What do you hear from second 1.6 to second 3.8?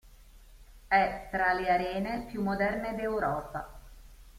arene più moderne d'Europa.